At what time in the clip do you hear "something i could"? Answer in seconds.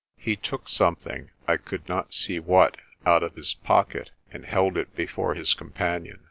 0.67-1.87